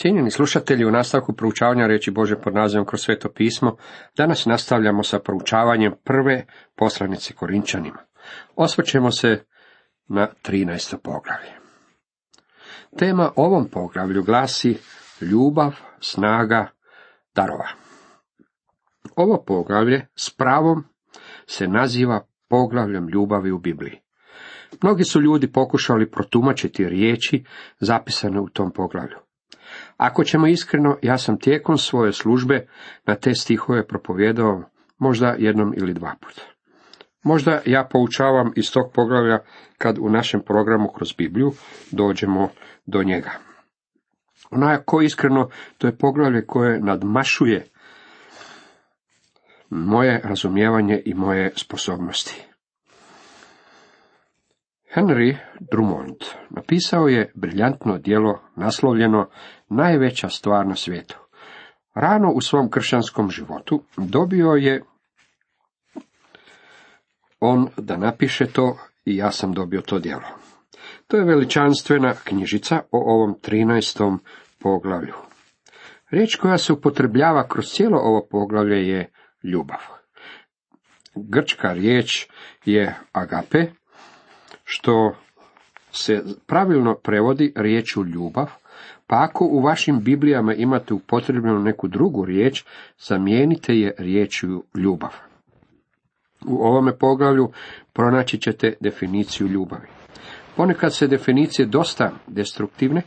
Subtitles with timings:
[0.00, 3.76] Cijenjeni slušatelji, u nastavku proučavanja reći Bože pod nazivom kroz sveto pismo,
[4.16, 7.98] danas nastavljamo sa proučavanjem prve poslanice Korinčanima.
[8.56, 9.44] Osvrćemo se
[10.08, 10.96] na 13.
[11.02, 11.52] poglavlje.
[12.98, 14.78] Tema ovom poglavlju glasi
[15.20, 16.70] ljubav, snaga,
[17.34, 17.68] darova.
[19.16, 20.84] Ovo poglavlje s pravom
[21.46, 24.00] se naziva poglavljem ljubavi u Bibliji.
[24.82, 27.44] Mnogi su ljudi pokušali protumačiti riječi
[27.80, 29.29] zapisane u tom poglavlju.
[29.96, 32.66] Ako ćemo iskreno, ja sam tijekom svoje službe
[33.06, 34.62] na te stihove propovjedao
[34.98, 36.42] možda jednom ili dva puta.
[37.22, 39.38] Možda ja poučavam iz tog poglavlja
[39.78, 41.52] kad u našem programu kroz Bibliju
[41.90, 42.48] dođemo
[42.86, 43.30] do njega.
[44.50, 45.48] Onako iskreno,
[45.78, 47.66] to je poglavlje koje nadmašuje
[49.70, 52.49] moje razumijevanje i moje sposobnosti.
[54.94, 55.36] Henry
[55.72, 56.16] Drummond
[56.50, 59.28] napisao je briljantno djelo naslovljeno
[59.68, 61.18] Najveća stvar na svijetu.
[61.94, 64.82] Rano u svom kršćanskom životu dobio je
[67.40, 70.28] on da napiše to i ja sam dobio to djelo.
[71.06, 74.18] To je veličanstvena knjižica o ovom 13.
[74.58, 75.14] poglavlju.
[76.10, 79.80] Riječ koja se upotrebljava kroz cijelo ovo poglavlje je ljubav.
[81.14, 82.28] Grčka riječ
[82.64, 83.79] je agape,
[84.72, 85.14] što
[85.92, 88.46] se pravilno prevodi riječu ljubav,
[89.06, 92.64] pa ako u vašim Biblijama imate upotrebljenu neku drugu riječ,
[92.98, 95.10] zamijenite je riječju ljubav.
[96.46, 97.50] U ovome poglavlju
[97.92, 99.88] pronaći ćete definiciju ljubavi.
[100.56, 103.02] Ponekad se definicije dosta destruktivne,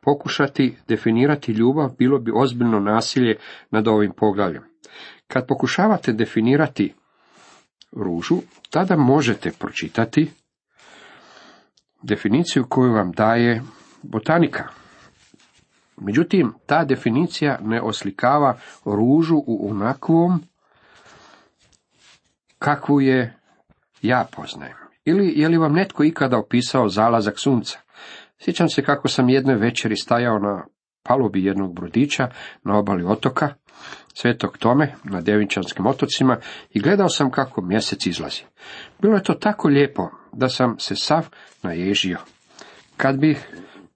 [0.00, 3.36] pokušati definirati ljubav bilo bi ozbiljno nasilje
[3.70, 4.62] nad ovim poglavljem.
[5.26, 6.94] Kad pokušavate definirati
[7.92, 8.36] ružu,
[8.70, 10.30] tada možete pročitati
[12.04, 13.62] definiciju koju vam daje
[14.02, 14.64] botanika.
[15.96, 20.42] Međutim, ta definicija ne oslikava ružu u onakvom
[22.58, 23.36] kakvu je
[24.02, 24.76] ja poznajem.
[25.04, 27.78] Ili je li vam netko ikada opisao zalazak sunca?
[28.38, 30.64] Sjećam se kako sam jedne večeri stajao na
[31.02, 32.28] palubi jednog brodića
[32.62, 33.54] na obali otoka,
[34.14, 36.36] Svetog Tome, na Devinčanskim otocima
[36.70, 38.42] i gledao sam kako mjesec izlazi.
[39.02, 41.28] Bilo je to tako lijepo da sam se sav
[41.62, 42.18] naježio.
[42.96, 43.48] Kad bih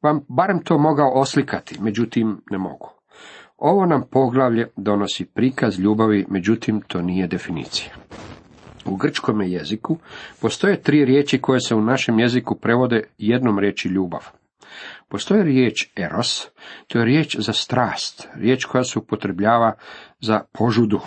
[0.03, 2.91] vam barem to mogao oslikati, međutim ne mogu.
[3.57, 7.91] Ovo nam poglavlje donosi prikaz ljubavi, međutim to nije definicija.
[8.85, 9.97] U grčkom jeziku
[10.41, 14.21] postoje tri riječi koje se u našem jeziku prevode jednom riječi ljubav.
[15.09, 16.49] Postoji riječ eros,
[16.87, 19.73] to je riječ za strast, riječ koja se upotrebljava
[20.21, 21.01] za požudu.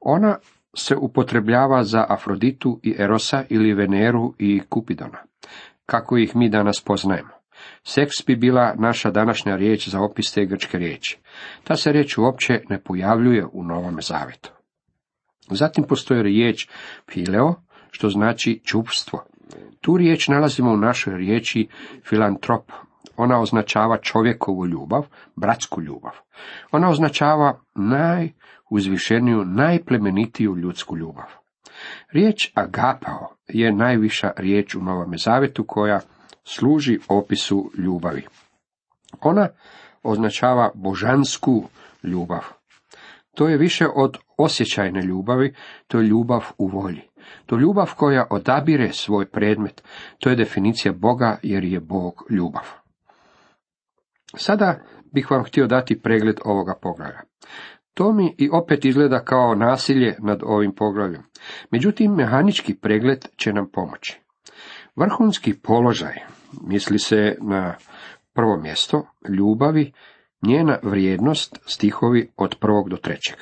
[0.00, 0.38] Ona
[0.78, 5.18] se upotrebljava za Afroditu i Erosa ili Veneru i Kupidona,
[5.86, 7.38] kako ih mi danas poznajemo.
[7.84, 11.18] Seks bi bila naša današnja riječ za opis te grčke riječi.
[11.64, 14.50] Ta se riječ uopće ne pojavljuje u Novome Zavetu.
[15.50, 16.68] Zatim postoji riječ
[17.10, 17.54] fileo,
[17.90, 19.24] što znači čupstvo.
[19.80, 21.68] Tu riječ nalazimo u našoj riječi
[22.08, 22.72] filantrop.
[23.18, 25.06] Ona označava čovjekovu ljubav,
[25.36, 26.12] bratsku ljubav.
[26.72, 31.26] Ona označava najuzvišeniju, najplemenitiju ljudsku ljubav.
[32.12, 36.00] Riječ agapao je najviša riječ u Novome Zavetu koja
[36.44, 38.26] služi opisu ljubavi.
[39.20, 39.48] Ona
[40.02, 41.64] označava božansku
[42.02, 42.44] ljubav.
[43.34, 45.54] To je više od osjećajne ljubavi,
[45.86, 47.02] to je ljubav u volji.
[47.46, 49.82] To je ljubav koja odabire svoj predmet.
[50.18, 52.87] To je definicija Boga jer je Bog ljubav.
[54.36, 54.80] Sada
[55.12, 57.20] bih vam htio dati pregled ovoga poglavlja.
[57.94, 61.22] To mi i opet izgleda kao nasilje nad ovim poglavljem.
[61.70, 64.20] Međutim, mehanički pregled će nam pomoći.
[64.96, 66.14] Vrhunski položaj,
[66.62, 67.74] misli se na
[68.32, 69.92] prvo mjesto, ljubavi,
[70.42, 73.36] njena vrijednost, stihovi od prvog do trećeg.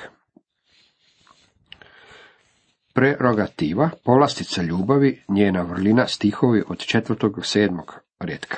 [2.93, 8.57] Prerogativa, povlastica ljubavi, njena vrlina, stihovi od četvrtog do sedmog redka.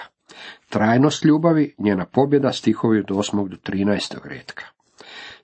[0.69, 4.65] Trajnost ljubavi, njena pobjeda, stihovi od osmog do trinaestog redka.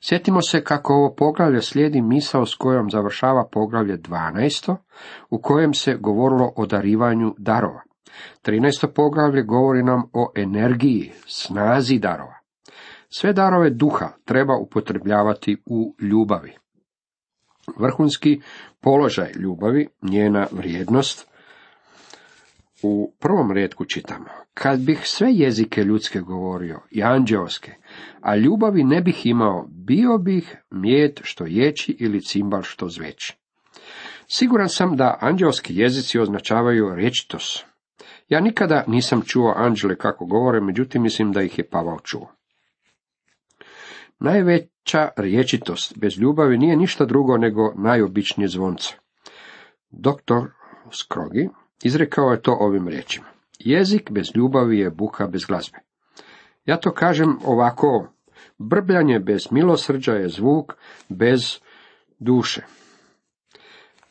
[0.01, 4.75] Sjetimo se kako ovo poglavlje slijedi misao s kojom završava poglavlje 12.
[5.29, 7.81] u kojem se govorilo o darivanju darova.
[8.45, 8.87] 13.
[8.95, 12.35] poglavlje govori nam o energiji, snazi darova.
[13.09, 16.53] Sve darove duha treba upotrebljavati u ljubavi.
[17.77, 18.41] Vrhunski
[18.81, 21.27] položaj ljubavi, njena vrijednost,
[22.85, 27.71] u prvom redku čitamo, kad bih sve jezike ljudske govorio i anđeoske,
[28.21, 33.37] a ljubavi ne bih imao, bio bih mjet što ječi ili cimbal što zveći.
[34.27, 37.65] Siguran sam da anđeoski jezici označavaju rečtos.
[38.29, 42.31] Ja nikada nisam čuo anđele kako govore, međutim mislim da ih je Pavao čuo.
[44.19, 48.93] Najveća riječitost bez ljubavi nije ništa drugo nego najobičnije zvonce.
[49.89, 50.51] Doktor
[50.91, 51.49] Skrogi
[51.85, 53.27] izrekao je to ovim riječima.
[53.59, 55.77] Jezik bez ljubavi je buka bez glazbe.
[56.65, 58.07] Ja to kažem ovako,
[58.57, 60.73] brbljanje bez milosrđa je zvuk
[61.09, 61.59] bez
[62.19, 62.61] duše.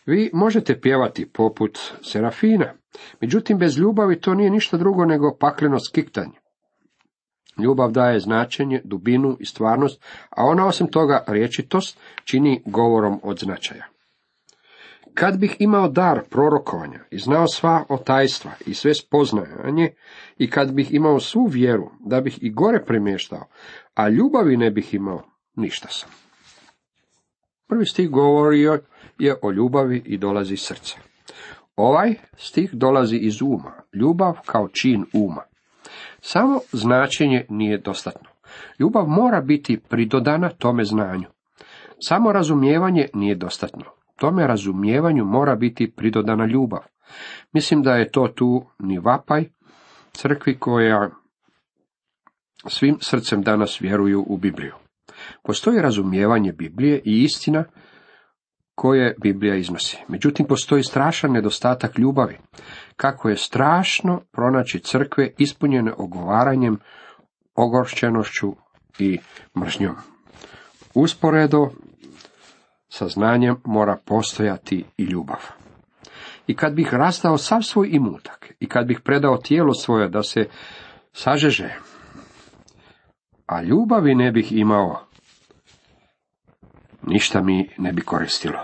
[0.06, 2.72] Vi možete pjevati poput Serafina,
[3.20, 6.38] međutim bez ljubavi to nije ništa drugo nego pakleno skiktanje.
[7.62, 13.93] Ljubav daje značenje, dubinu i stvarnost, a ona osim toga riječitost čini govorom od značaja.
[15.14, 19.90] Kad bih imao dar prorokovanja i znao sva otajstva i sve spoznajanje,
[20.38, 23.46] i kad bih imao svu vjeru, da bih i gore premještao,
[23.94, 25.22] a ljubavi ne bih imao,
[25.56, 26.10] ništa sam.
[27.68, 28.80] Prvi stih govorio
[29.18, 30.96] je o ljubavi i dolazi iz srca.
[31.76, 35.42] Ovaj stih dolazi iz uma, ljubav kao čin uma.
[36.20, 38.28] Samo značenje nije dostatno.
[38.78, 41.28] Ljubav mora biti pridodana tome znanju.
[41.98, 43.84] Samo razumijevanje nije dostatno.
[44.16, 46.80] Tome razumijevanju mora biti pridodana ljubav.
[47.52, 49.44] Mislim da je to tu ni vapaj
[50.12, 51.10] crkvi koja
[52.66, 54.74] svim srcem danas vjeruju u Bibliju.
[55.42, 57.64] Postoji razumijevanje Biblije i istina
[58.74, 59.98] koje Biblija iznosi.
[60.08, 62.38] Međutim, postoji strašan nedostatak ljubavi.
[62.96, 66.78] Kako je strašno pronaći crkve ispunjene ogovaranjem,
[67.54, 68.52] ogoršćenošću
[68.98, 69.18] i
[69.58, 69.94] mržnjom.
[70.94, 71.70] Usporedo
[72.94, 75.40] sa znanjem mora postojati i ljubav.
[76.46, 80.48] I kad bih rastao sav svoj imutak, i kad bih predao tijelo svoje da se
[81.12, 81.74] sažeže,
[83.46, 85.06] a ljubavi ne bih imao,
[87.02, 88.60] ništa mi ne bi koristilo.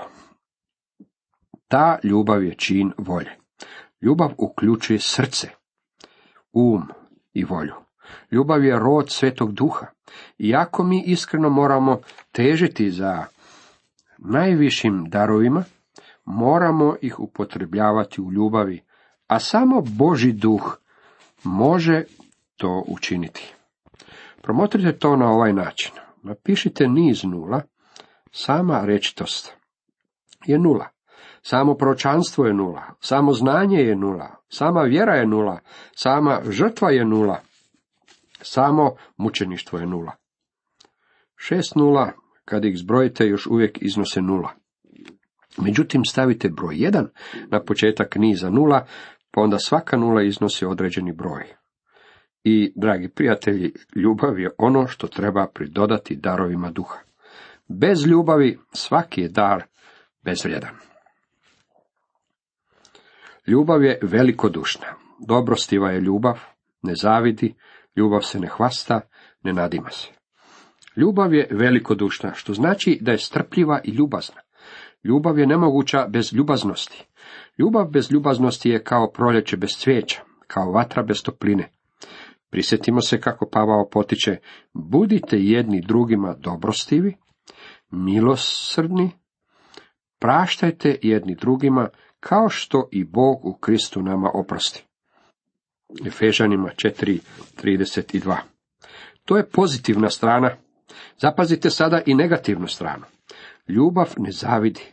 [1.69, 3.37] Ta ljubav je čin volje.
[4.01, 5.49] Ljubav uključuje srce,
[6.53, 6.89] um
[7.33, 7.75] i volju.
[8.31, 9.87] Ljubav je rod svetog duha.
[10.39, 12.01] Iako mi iskreno moramo
[12.33, 13.27] težiti za
[14.25, 15.65] najvišim darovima,
[16.25, 18.85] moramo ih upotrebljavati u ljubavi,
[19.27, 20.79] a samo Boži duh
[21.45, 22.05] može
[22.57, 23.55] to učiniti.
[24.43, 25.93] Promotrite to na ovaj način.
[26.23, 27.63] Napišite niz nula,
[28.33, 29.53] sama rečitost
[30.47, 30.89] je nula.
[31.43, 35.59] Samo pročanstvo je nula, samo znanje je nula, sama vjera je nula,
[35.97, 37.41] sama žrtva je nula,
[38.43, 40.13] samo mučeništvo je nula.
[41.37, 42.13] Šest nula,
[42.45, 44.51] kad ih zbrojite, još uvijek iznose nula.
[45.59, 47.09] Međutim, stavite broj jedan
[47.51, 48.87] na početak niza nula,
[49.31, 51.45] pa onda svaka nula iznosi određeni broj.
[52.45, 56.99] I, dragi prijatelji, ljubav je ono što treba pridodati darovima duha.
[57.69, 59.65] Bez ljubavi svaki je dar
[60.25, 60.75] bezvrijedan.
[63.47, 64.87] Ljubav je velikodušna,
[65.29, 66.41] dobrostiva je ljubav,
[66.83, 67.55] ne zavidi,
[67.97, 69.01] ljubav se ne hvasta,
[69.43, 70.20] ne nadima se.
[71.01, 74.41] Ljubav je velikodušna, što znači da je strpljiva i ljubazna.
[75.05, 77.07] Ljubav je nemoguća bez ljubaznosti.
[77.59, 81.69] Ljubav bez ljubaznosti je kao proljeće bez cvijeća, kao vatra bez topline.
[82.51, 84.37] Prisjetimo se kako Pavao potiče,
[84.73, 87.17] budite jedni drugima dobrostivi,
[87.91, 89.11] milosrdni,
[90.19, 91.89] praštajte jedni drugima,
[92.21, 94.85] kao što i Bog u Kristu nama oprosti.
[96.07, 98.37] Efežanima 4.32
[99.25, 100.57] To je pozitivna strana.
[101.19, 103.05] Zapazite sada i negativnu stranu.
[103.69, 104.85] Ljubav ne zavidi.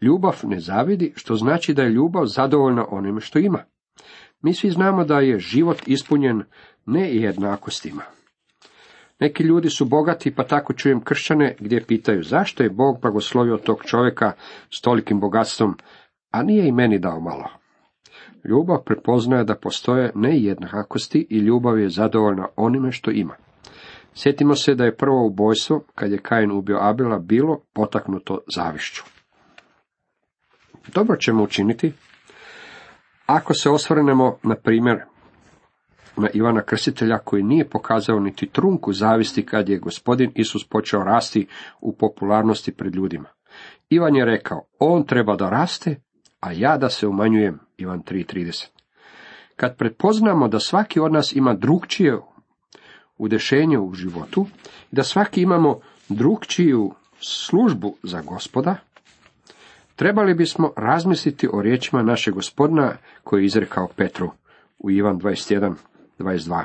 [0.00, 3.64] Ljubav ne zavidi, što znači da je ljubav zadovoljna onime što ima.
[4.42, 6.42] Mi svi znamo da je život ispunjen
[6.86, 8.02] nejednakostima.
[9.20, 13.84] Neki ljudi su bogati, pa tako čujem kršćane gdje pitaju zašto je Bog blagoslovio tog
[13.84, 14.32] čovjeka
[14.70, 15.76] s tolikim bogatstvom,
[16.30, 17.48] a nije i meni dao malo.
[18.44, 23.34] Ljubav prepoznaje da postoje nejednakosti i ljubav je zadovoljna onime što ima.
[24.16, 29.02] Sjetimo se da je prvo ubojstvo, kad je Kain ubio Abela, bilo potaknuto zavišću.
[30.94, 31.92] Dobro ćemo učiniti
[33.26, 35.00] ako se osvrnemo, na primjer,
[36.16, 41.46] na Ivana Krstitelja koji nije pokazao niti trunku zavisti kad je gospodin Isus počeo rasti
[41.80, 43.28] u popularnosti pred ljudima.
[43.90, 46.00] Ivan je rekao, on treba da raste,
[46.40, 47.58] a ja da se umanjujem.
[47.76, 48.68] Ivan 3.30.
[49.56, 52.18] Kad prepoznamo da svaki od nas ima drugčije
[53.18, 54.46] udešenje u životu,
[54.90, 58.76] da svaki imamo drugčiju službu za gospoda,
[59.96, 62.92] trebali bismo razmisliti o riječima našeg gospodina
[63.24, 64.30] koji je izrekao Petru
[64.78, 65.74] u Ivan 21,
[66.18, 66.64] 22.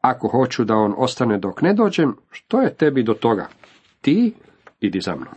[0.00, 3.48] Ako hoću da on ostane dok ne dođem, što je tebi do toga?
[4.00, 4.34] Ti
[4.80, 5.34] idi za mnom.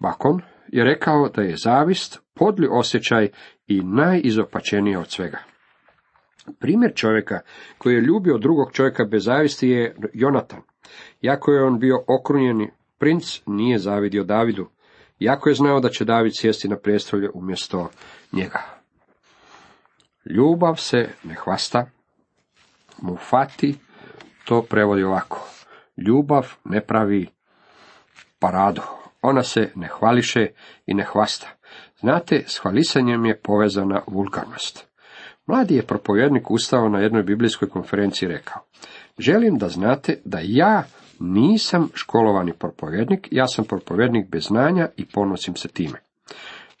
[0.00, 3.28] Bakon je rekao da je zavist podli osjećaj
[3.66, 5.51] i najizopačeniji od svega.
[6.60, 7.40] Primjer čovjeka
[7.78, 10.60] koji je ljubio drugog čovjeka bez zavisti je Jonatan.
[11.22, 14.68] Iako je on bio okrunjeni princ, nije zavidio Davidu.
[15.20, 17.90] Iako je znao da će David sjesti na prijestolje umjesto
[18.32, 18.62] njega.
[20.24, 21.86] Ljubav se ne hvasta,
[23.02, 23.78] mu fati,
[24.44, 25.48] to prevodi ovako.
[25.96, 27.26] Ljubav ne pravi
[28.38, 28.82] paradu,
[29.22, 30.46] ona se ne hvališe
[30.86, 31.48] i ne hvasta.
[32.00, 34.91] Znate, s hvalisanjem je povezana vulgarnost.
[35.46, 38.62] Mladi je propovjednik ustao na jednoj biblijskoj konferenciji rekao,
[39.18, 40.82] želim da znate da ja
[41.20, 45.98] nisam školovani propovjednik, ja sam propovjednik bez znanja i ponosim se time.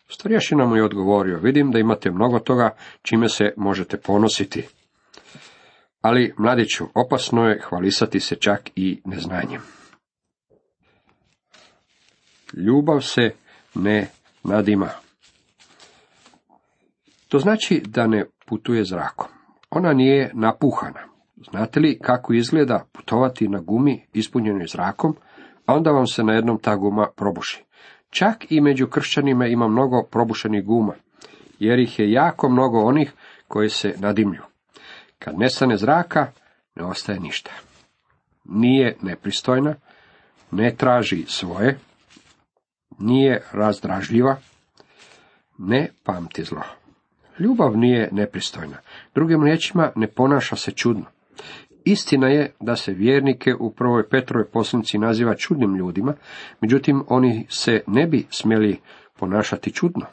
[0.08, 2.70] Starješina mu je odgovorio, vidim da imate mnogo toga
[3.02, 4.68] čime se možete ponositi.
[6.00, 9.60] Ali, mladiću, opasno je hvalisati se čak i neznanjem.
[12.52, 13.30] Ljubav se
[13.74, 14.08] ne
[14.44, 15.01] nadima.
[17.32, 19.28] To znači da ne putuje zrakom.
[19.70, 21.00] Ona nije napuhana.
[21.50, 25.16] Znate li kako izgleda putovati na gumi ispunjenoj zrakom,
[25.66, 27.64] a onda vam se na jednom ta guma probuši.
[28.10, 30.94] Čak i među kršćanima ima mnogo probušenih guma,
[31.58, 33.12] jer ih je jako mnogo onih
[33.48, 34.42] koji se nadimlju.
[35.18, 36.26] Kad nestane zraka,
[36.74, 37.50] ne ostaje ništa.
[38.44, 39.74] Nije nepristojna,
[40.50, 41.78] ne traži svoje,
[42.98, 44.36] nije razdražljiva,
[45.58, 46.81] ne pamti zlo.
[47.38, 48.76] Ljubav nije nepristojna.
[49.14, 51.04] Drugim riječima, ne ponaša se čudno.
[51.84, 56.14] Istina je da se vjernike u prvoj Petrovoj poslanici naziva čudnim ljudima,
[56.60, 58.80] međutim oni se ne bi smjeli
[59.18, 60.06] ponašati čudno.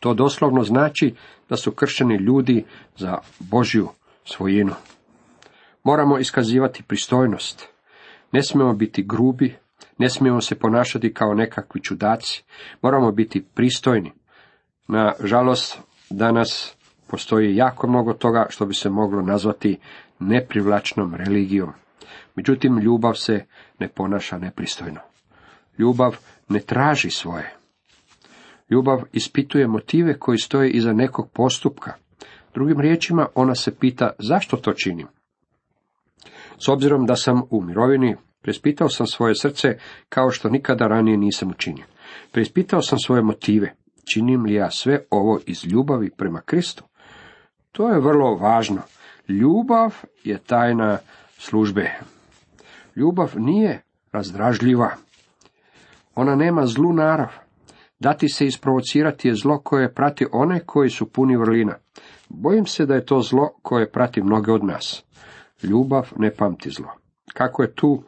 [0.00, 1.14] To doslovno znači
[1.48, 2.64] da su kršćani ljudi
[2.96, 3.88] za Božju
[4.24, 4.72] svojinu.
[5.84, 7.68] Moramo iskazivati pristojnost.
[8.32, 9.56] Ne smijemo biti grubi,
[9.98, 12.44] ne smijemo se ponašati kao nekakvi čudaci,
[12.82, 14.12] moramo biti pristojni.
[14.92, 15.78] Na žalost,
[16.10, 19.78] danas postoji jako mnogo toga što bi se moglo nazvati
[20.18, 21.72] neprivlačnom religijom.
[22.36, 23.44] Međutim, ljubav se
[23.78, 25.00] ne ponaša nepristojno.
[25.78, 26.16] Ljubav
[26.48, 27.54] ne traži svoje.
[28.70, 31.92] Ljubav ispituje motive koji stoje iza nekog postupka.
[32.54, 35.06] Drugim riječima, ona se pita zašto to činim.
[36.64, 41.50] S obzirom da sam u mirovini, Preispitao sam svoje srce kao što nikada ranije nisam
[41.50, 41.84] učinio.
[42.32, 43.74] Preispitao sam svoje motive.
[44.04, 46.84] Činim li ja sve ovo iz ljubavi prema Kristu?
[47.72, 48.80] To je vrlo važno.
[49.28, 49.94] Ljubav
[50.24, 50.98] je tajna
[51.38, 51.90] službe.
[52.96, 53.82] Ljubav nije
[54.12, 54.90] razdražljiva.
[56.14, 57.32] Ona nema zlu narav.
[58.00, 61.74] Dati se isprovocirati je zlo koje prati one koji su puni vrlina.
[62.28, 65.04] Bojim se da je to zlo koje prati mnoge od nas.
[65.62, 66.88] Ljubav ne pamti zlo.
[67.34, 68.02] Kako je tu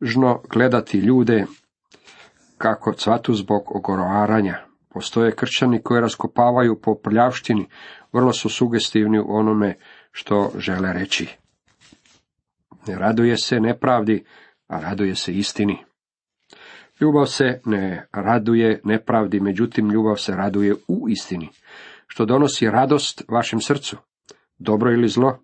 [0.00, 1.46] žno gledati ljude
[2.58, 4.71] kako cvatu zbog ogorovaranja.
[4.94, 7.66] Postoje kršćani koji raskopavaju po prljavštini,
[8.12, 9.74] vrlo su sugestivni u onome
[10.10, 11.36] što žele reći.
[12.86, 14.24] Ne raduje se nepravdi,
[14.68, 15.84] a raduje se istini.
[17.00, 21.48] Ljubav se ne raduje nepravdi, međutim ljubav se raduje u istini,
[22.06, 23.96] što donosi radost vašem srcu.
[24.58, 25.38] Dobro ili zlo?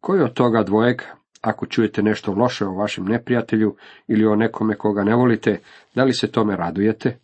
[0.00, 1.02] Koji od toga dvojeg
[1.42, 3.76] ako čujete nešto loše o vašem neprijatelju
[4.06, 5.60] ili o nekome koga ne volite,
[5.94, 7.18] da li se tome radujete?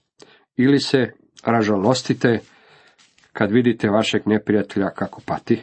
[0.57, 1.13] Ili se
[1.45, 2.41] ražalostite
[3.33, 5.63] kad vidite vašeg neprijatelja kako pati?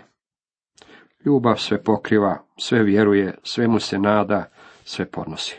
[1.25, 4.49] Ljubav sve pokriva, sve vjeruje, sve mu se nada,
[4.85, 5.55] sve podnosi.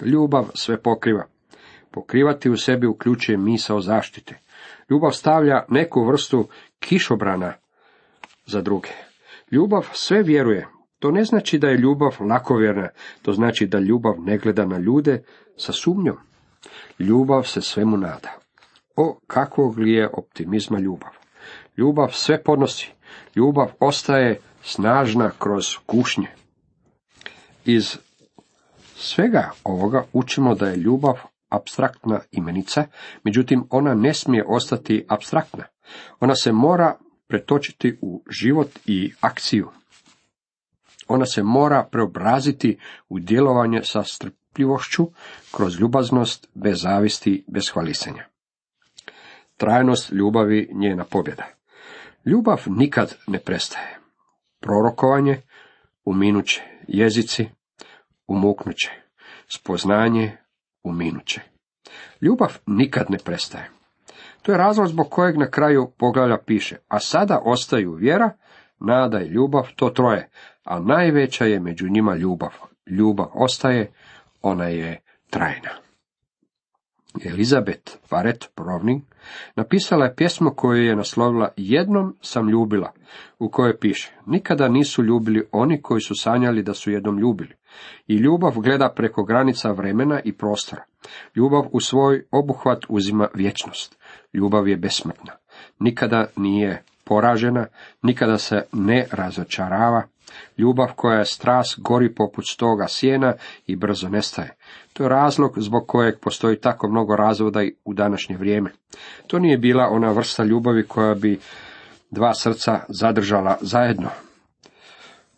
[0.00, 1.26] Ljubav sve pokriva.
[1.90, 4.38] Pokrivati u sebi uključuje misao zaštite.
[4.90, 6.48] Ljubav stavlja neku vrstu
[6.78, 7.52] kišobrana
[8.46, 8.90] za druge.
[9.50, 10.66] Ljubav sve vjeruje,
[10.98, 12.88] to ne znači da je ljubav lakovjerna,
[13.22, 15.22] to znači da ljubav ne gleda na ljude
[15.56, 16.16] sa sumnjom.
[16.98, 18.43] Ljubav se svemu nada.
[18.96, 21.10] O, kakvog li je optimizma ljubav?
[21.76, 22.90] Ljubav sve podnosi.
[23.36, 26.28] Ljubav ostaje snažna kroz kušnje.
[27.64, 27.96] Iz
[28.96, 32.86] svega ovoga učimo da je ljubav abstraktna imenica,
[33.24, 35.64] međutim ona ne smije ostati abstraktna.
[36.20, 36.96] Ona se mora
[37.28, 39.68] pretočiti u život i akciju.
[41.08, 45.08] Ona se mora preobraziti u djelovanje sa strpljivošću,
[45.52, 48.33] kroz ljubaznost, bez zavisti, bez hvalisanja.
[49.56, 51.46] Trajnost ljubavi njena pobjeda.
[52.24, 53.98] Ljubav nikad ne prestaje.
[54.60, 55.40] Prorokovanje
[56.04, 57.48] uminuće, jezici
[58.26, 58.90] umuknuće,
[59.48, 60.36] spoznanje
[60.82, 61.40] uminuće.
[62.20, 63.70] Ljubav nikad ne prestaje.
[64.42, 68.30] To je razlog zbog kojeg na kraju poglavlja piše, a sada ostaju vjera,
[68.80, 70.28] nada i ljubav, to troje,
[70.64, 72.50] a najveća je među njima ljubav.
[72.86, 73.92] Ljubav ostaje,
[74.42, 75.83] ona je trajna.
[77.22, 79.00] Elizabeth Barrett Browning
[79.56, 82.92] napisala je pjesmu koju je naslovila Jednom sam ljubila,
[83.38, 87.54] u kojoj piše Nikada nisu ljubili oni koji su sanjali da su jednom ljubili.
[88.06, 90.84] I ljubav gleda preko granica vremena i prostora.
[91.36, 93.98] Ljubav u svoj obuhvat uzima vječnost.
[94.32, 95.32] Ljubav je besmrtna.
[95.78, 97.66] Nikada nije poražena,
[98.02, 100.02] nikada se ne razočarava.
[100.58, 103.34] Ljubav koja je stras gori poput stoga sjena
[103.66, 104.56] i brzo nestaje.
[104.92, 108.70] To je razlog zbog kojeg postoji tako mnogo razvoda i u današnje vrijeme.
[109.26, 111.40] To nije bila ona vrsta ljubavi koja bi
[112.10, 114.08] dva srca zadržala zajedno.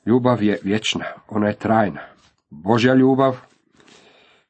[0.06, 2.00] Ljubav je vječna, ona je trajna.
[2.50, 3.36] Božja ljubav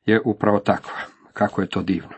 [0.07, 0.99] je upravo takva,
[1.33, 2.15] kako je to divno.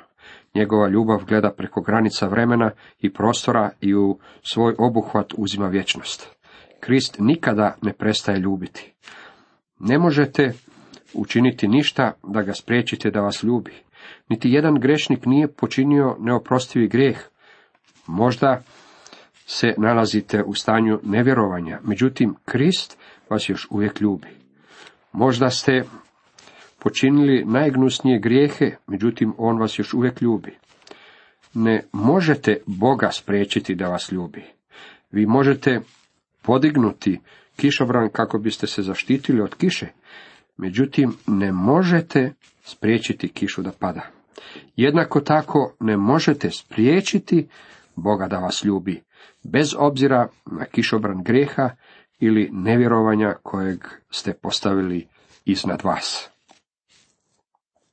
[0.55, 6.38] Njegova ljubav gleda preko granica vremena i prostora i u svoj obuhvat uzima vječnost.
[6.81, 8.93] Krist nikada ne prestaje ljubiti.
[9.79, 10.53] Ne možete
[11.15, 13.73] učiniti ništa da ga spriječite da vas ljubi.
[14.29, 17.19] Niti jedan grešnik nije počinio neoprostivi grijeh.
[18.07, 18.63] Možda
[19.47, 22.99] se nalazite u stanju nevjerovanja, međutim Krist
[23.31, 24.29] vas još uvijek ljubi.
[25.13, 25.83] Možda ste
[26.79, 30.57] počinili najgnusnije grijehe, međutim on vas još uvijek ljubi.
[31.55, 34.45] Ne možete Boga spriječiti da vas ljubi.
[35.11, 35.81] Vi možete
[36.49, 37.21] podignuti
[37.57, 39.87] kišobran kako biste se zaštitili od kiše,
[40.57, 44.11] međutim ne možete spriječiti kišu da pada.
[44.77, 47.49] Jednako tako ne možete spriječiti
[47.97, 49.03] Boga da vas ljubi,
[49.53, 51.71] bez obzira na kišobran grijeha
[52.21, 53.79] ili nevjerovanja kojeg
[54.11, 55.07] ste postavili
[55.45, 56.31] iznad vas.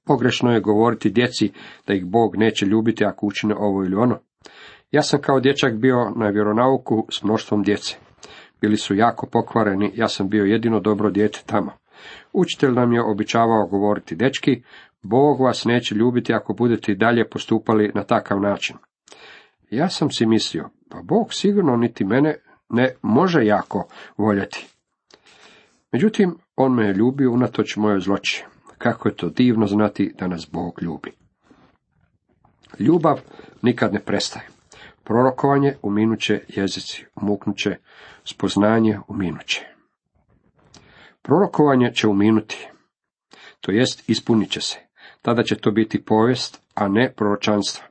[0.06, 1.52] Pogrešno je govoriti djeci
[1.88, 4.20] da ih Bog neće ljubiti ako učine ovo ili ono.
[4.92, 8.05] Ja sam kao dječak bio na vjeronauku s mnoštvom djece.
[8.62, 11.72] Bili su jako pokvareni, ja sam bio jedino dobro dijete tamo.
[12.34, 14.64] Učitelj nam je običavao govoriti, dečki,
[15.02, 18.76] Bog vas neće ljubiti ako budete i dalje postupali na takav način.
[19.70, 22.36] Ja sam si mislio, pa Bog sigurno niti mene
[22.70, 24.68] ne može jako voljeti.
[25.92, 28.46] Međutim, on me je ljubio unatoč moje zloči.
[28.78, 31.12] Kako je to divno znati da nas Bog ljubi.
[32.80, 33.22] Ljubav
[33.62, 34.55] nikad ne prestaje.
[35.06, 37.76] Prorokovanje uminuće jezici, umuknuće
[38.24, 39.66] spoznanje uminuće.
[41.22, 42.68] Prorokovanje će uminuti,
[43.62, 44.80] to jest ispunit će se.
[45.22, 47.86] Tada će to biti povijest, a ne proročanstva.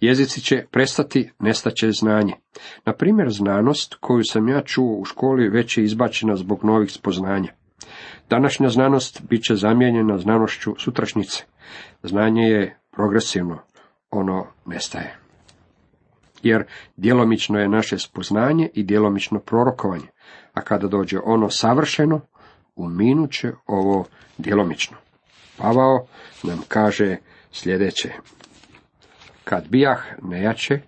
[0.00, 2.34] Jezici će prestati, nestaće znanje.
[2.84, 7.52] Na primjer, znanost koju sam ja čuo u školi već je izbačena zbog novih spoznanja.
[8.30, 11.44] Današnja znanost bit će zamijenjena znanošću sutrašnjice.
[12.02, 13.58] Znanje je progresivno,
[14.10, 15.17] ono nestaje.
[16.42, 16.64] Jer
[16.96, 20.06] djelomično je naše spoznanje i djelomično prorokovanje,
[20.54, 22.20] a kada dođe ono savršeno,
[22.76, 24.04] uminut će ovo
[24.38, 24.96] djelomično.
[25.56, 26.06] Pavao
[26.42, 27.16] nam kaže
[27.52, 28.12] sljedeće.
[29.44, 30.80] Kad bijah nejače,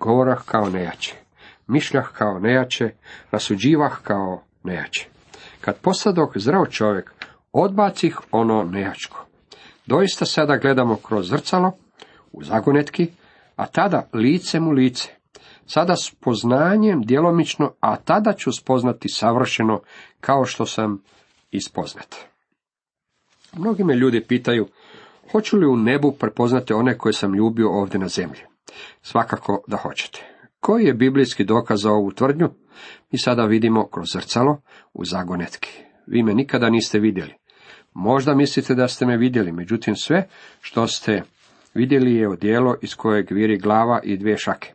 [0.00, 1.14] govorah kao nejače,
[1.66, 2.90] mišljah kao nejače,
[3.30, 5.08] rasuđivah kao nejače.
[5.60, 7.12] Kad posadok zdrav čovjek,
[7.52, 9.26] odbacih ono nejačko.
[9.86, 11.72] Doista sada gledamo kroz zrcalo,
[12.32, 13.10] u zagonetki,
[13.56, 15.08] a tada licem u lice.
[15.66, 19.80] Sada s poznanjem djelomično, a tada ću spoznati savršeno,
[20.20, 21.02] kao što sam
[21.50, 22.14] ispoznat.
[23.56, 24.66] Mnogi me ljudi pitaju,
[25.32, 28.40] hoću li u nebu prepoznati one koje sam ljubio ovdje na zemlji?
[29.02, 30.34] Svakako da hoćete.
[30.60, 32.50] Koji je biblijski dokaz za ovu tvrdnju?
[33.10, 34.60] Mi sada vidimo kroz zrcalo
[34.94, 35.70] u zagonetki.
[36.06, 37.34] Vi me nikada niste vidjeli.
[37.94, 40.28] Možda mislite da ste me vidjeli, međutim sve
[40.60, 41.22] što ste
[41.74, 44.74] vidjeli je odijelo iz kojeg viri glava i dvije šake.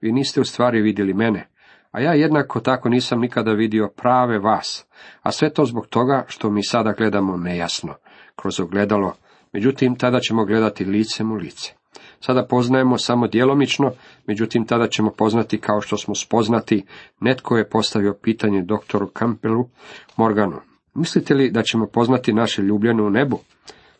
[0.00, 1.48] Vi niste u stvari vidjeli mene,
[1.90, 4.86] a ja jednako tako nisam nikada vidio prave vas,
[5.22, 7.94] a sve to zbog toga što mi sada gledamo nejasno,
[8.36, 9.12] kroz ogledalo,
[9.52, 11.72] međutim tada ćemo gledati licem u lice.
[12.20, 13.92] Sada poznajemo samo djelomično,
[14.26, 16.84] međutim tada ćemo poznati kao što smo spoznati.
[17.20, 19.68] Netko je postavio pitanje doktoru Campbellu
[20.16, 20.60] Morganu.
[20.94, 23.38] Mislite li da ćemo poznati naše ljubljene u nebu?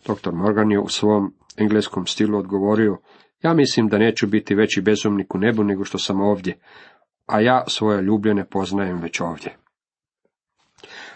[0.06, 2.98] Doktor Morgan je u svom engleskom stilu odgovorio,
[3.42, 6.58] ja mislim da neću biti veći bezumnik u nebu nego što sam ovdje,
[7.26, 9.56] a ja svoje ljubljene poznajem već ovdje.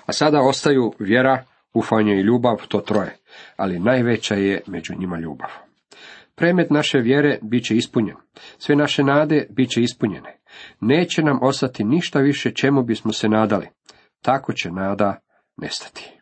[0.06, 3.16] A sada ostaju vjera, ufanje i ljubav, to troje,
[3.56, 5.50] ali najveća je među njima ljubav.
[6.34, 8.16] Premet naše vjere bit će ispunjen.
[8.58, 10.38] Sve naše nade bit će ispunjene.
[10.80, 13.68] Neće nam ostati ništa više čemu bismo se nadali.
[14.22, 15.20] Tako će nada
[15.56, 16.19] nestati.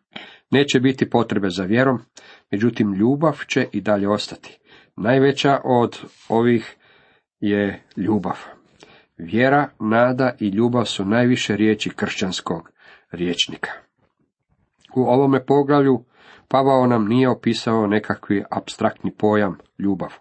[0.51, 1.99] Neće biti potrebe za vjerom,
[2.51, 4.59] međutim ljubav će i dalje ostati.
[4.97, 6.77] Najveća od ovih
[7.41, 8.39] je ljubav.
[9.17, 12.71] Vjera, nada i ljubav su najviše riječi kršćanskog
[13.13, 13.71] riječnika.
[14.97, 16.05] U ovome poglavlju
[16.49, 20.13] Pavao nam nije opisao nekakvi abstraktni pojam ljubav.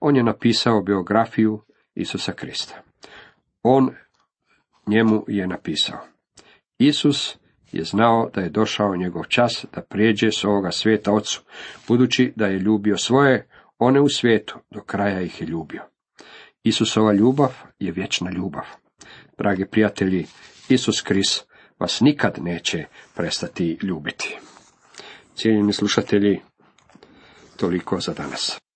[0.00, 1.60] On je napisao biografiju
[1.94, 2.82] Isusa Krista.
[3.62, 3.90] On
[4.86, 5.98] njemu je napisao.
[6.78, 7.38] Isus
[7.72, 11.42] je znao da je došao njegov čas da prijeđe s ovoga svijeta ocu,
[11.88, 15.82] budući da je ljubio svoje, one u svijetu, do kraja ih je ljubio.
[16.62, 18.64] Isusova ljubav je vječna ljubav.
[19.38, 20.26] Dragi prijatelji,
[20.68, 21.46] Isus Krist
[21.78, 24.38] vas nikad neće prestati ljubiti.
[25.34, 26.40] Cijenjeni slušatelji,
[27.56, 28.67] toliko za danas.